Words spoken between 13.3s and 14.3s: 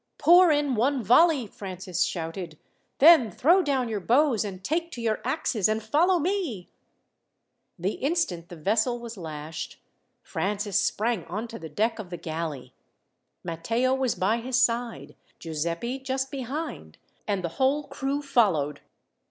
Matteo was